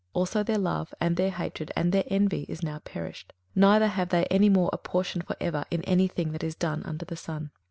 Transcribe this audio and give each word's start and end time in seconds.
21:009:006 0.01 0.09
Also 0.15 0.41
their 0.41 0.57
love, 0.57 0.93
and 0.99 1.15
their 1.15 1.29
hatred, 1.29 1.71
and 1.75 1.91
their 1.91 2.03
envy, 2.07 2.43
is 2.49 2.63
now 2.63 2.79
perished; 2.79 3.33
neither 3.53 3.85
have 3.85 4.09
they 4.09 4.25
any 4.31 4.49
more 4.49 4.71
a 4.73 4.77
portion 4.79 5.21
for 5.21 5.35
ever 5.39 5.63
in 5.69 5.83
any 5.83 6.07
thing 6.07 6.31
that 6.31 6.43
is 6.43 6.55
done 6.55 6.81
under 6.85 7.05
the 7.05 7.15
sun. 7.15 7.51